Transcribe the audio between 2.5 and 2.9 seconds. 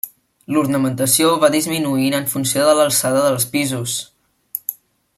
de